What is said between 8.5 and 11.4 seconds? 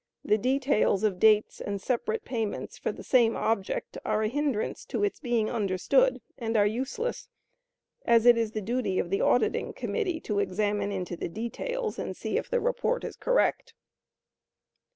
the duty of the auditing committee to examine into the